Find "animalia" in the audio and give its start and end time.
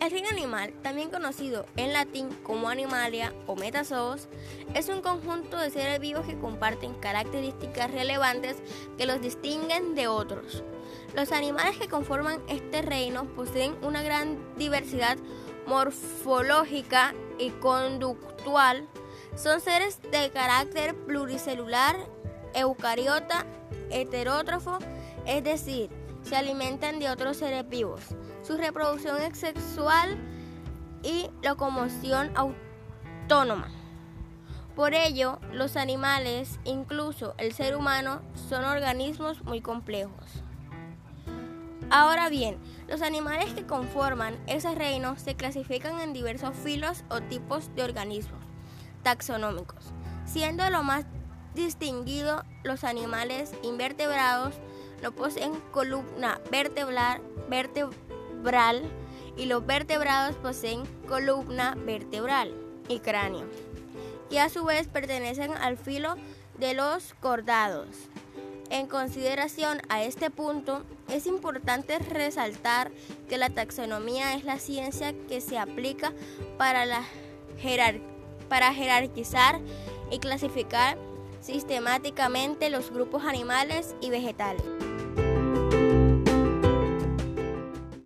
2.70-3.34